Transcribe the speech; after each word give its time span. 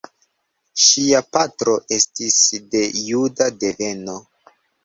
Ŝia 0.85 1.19
patro 1.37 1.77
estis 1.99 2.39
de 2.73 2.83
juda 3.11 3.51
deveno. 3.67 4.21